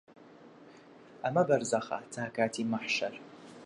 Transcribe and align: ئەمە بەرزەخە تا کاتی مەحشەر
ئەمە 1.23 1.43
بەرزەخە 1.49 1.99
تا 2.13 2.23
کاتی 2.35 2.65
مەحشەر 2.71 3.13